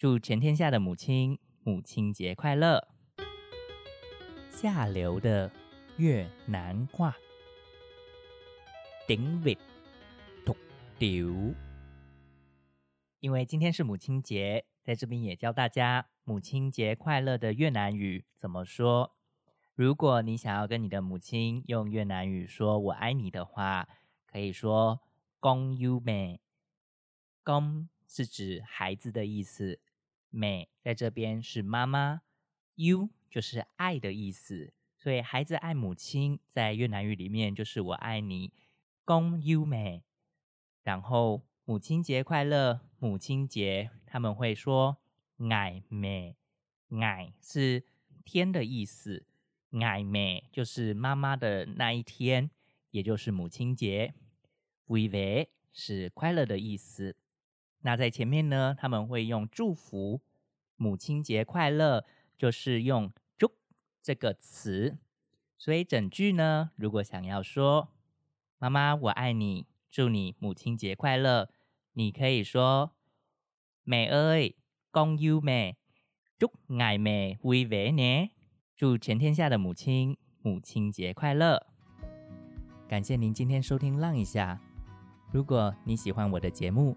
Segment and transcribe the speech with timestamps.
[0.00, 2.88] 祝全天下的母亲母亲节快乐。
[4.48, 5.52] 下流的
[5.98, 7.14] 越南话，
[9.06, 9.54] 顶尾
[10.42, 10.56] 土
[10.98, 11.54] 丢。
[13.18, 19.14] 因为今天是母亲节，在这边也教大家母亲节快乐的越南语怎么说。
[19.74, 23.86] 如果你想要跟你的母亲用越南语说“我爱你”的话，
[24.24, 25.02] 可以说
[25.38, 26.38] “gong yu me”。
[27.44, 29.78] gong 是指孩子的意思
[30.30, 32.22] 美在这边是妈妈
[32.76, 38.52] ，yu 就是爱的意思，所以孩子爱母亲在越南语里面就是“我爱你
[39.04, 40.02] 公 U 美。
[40.82, 44.96] 然后母亲节快乐，母亲节他们会说
[45.50, 46.36] 爱美，
[47.00, 47.84] 爱是
[48.24, 49.26] 天的意思。
[49.80, 52.50] 爱美就是妈妈的那一天，
[52.90, 54.14] 也就是母亲节。
[54.86, 57.14] v i v 是快乐的意思。
[57.82, 60.20] 那在前面呢，他们会用祝福，
[60.76, 62.04] 母亲节快乐，
[62.36, 63.52] 就是用祝
[64.02, 64.98] 这个词。
[65.56, 67.88] 所以整句呢，如果想要说
[68.58, 71.50] 妈妈我爱你，祝你母亲节快乐，
[71.92, 72.92] 你可以说
[73.84, 74.54] mẹ ơi
[74.92, 75.74] con yêu mẹ
[76.38, 78.30] chúc ngày mẹ vui vẻ nhé。
[78.76, 81.66] 祝全天下的母亲母亲节快乐！
[82.88, 84.58] 感谢您今天收听《浪一下》。
[85.32, 86.96] 如果你喜欢我的节目，